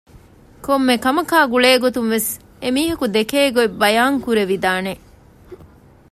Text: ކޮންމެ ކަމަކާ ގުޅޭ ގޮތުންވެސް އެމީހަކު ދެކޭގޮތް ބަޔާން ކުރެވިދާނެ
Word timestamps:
ކޮންމެ 0.65 0.95
ކަމަކާ 1.05 1.37
ގުޅޭ 1.51 1.71
ގޮތުންވެސް 1.83 2.29
އެމީހަކު 2.61 3.05
ދެކޭގޮތް 3.15 3.75
ބަޔާން 3.81 4.17
ކުރެވިދާނެ 4.23 4.93